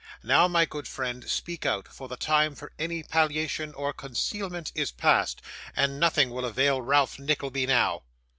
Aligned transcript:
Now, 0.23 0.47
my 0.47 0.65
good 0.65 0.87
friend, 0.87 1.29
speak 1.29 1.63
out; 1.63 1.87
for 1.87 2.07
the 2.07 2.17
time 2.17 2.55
for 2.55 2.71
any 2.79 3.03
palliation 3.03 3.71
or 3.75 3.93
concealment 3.93 4.71
is 4.73 4.91
past, 4.91 5.43
and 5.75 5.99
nothing 5.99 6.31
will 6.31 6.43
avail 6.43 6.81
Ralph 6.81 7.19
Nickleby 7.19 7.67
now. 7.67 8.01